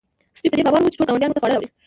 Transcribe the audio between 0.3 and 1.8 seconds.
سپی په دې باور و چې ټول ګاونډیان ورته خواړه راوړي.